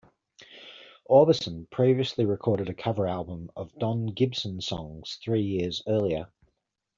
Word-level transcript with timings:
Orbison 1.07 1.69
previously 1.69 2.25
recorded 2.25 2.69
a 2.69 2.73
cover 2.73 3.05
album 3.07 3.51
of 3.55 3.71
Don 3.77 4.07
Gibson 4.07 4.59
songs 4.59 5.19
three 5.21 5.43
years 5.43 5.83
earlier. 5.87 6.27